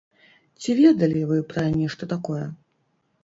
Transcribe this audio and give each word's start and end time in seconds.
Ці 0.61 0.73
ведалі 0.79 1.19
вы 1.31 1.37
пра 1.53 1.65
нешта 1.81 2.03
такое? 2.17 2.43